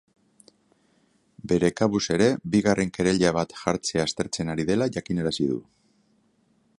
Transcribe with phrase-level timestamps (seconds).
[1.51, 5.63] Bere kabuz ere bigarren kereila bat jartzea aztertzen ari dela ere jakinarazi du.